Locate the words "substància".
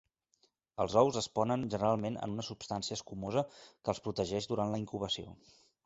2.49-2.99